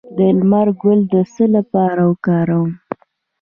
[0.15, 2.71] د لمر ګل د څه لپاره وکاروم؟